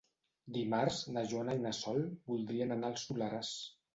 Dimarts 0.53 0.97
na 1.17 1.23
Joana 1.33 1.55
i 1.59 1.61
na 1.67 1.75
Sol 1.81 2.01
voldrien 2.31 2.75
anar 2.79 2.93
al 2.93 2.99
Soleràs. 3.05 3.55